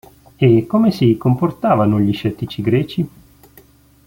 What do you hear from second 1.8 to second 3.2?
gli scettici greci?